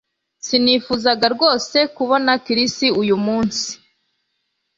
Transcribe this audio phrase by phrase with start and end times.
[0.45, 3.67] Sinifuzaga rwose kubona Chris uyu munsi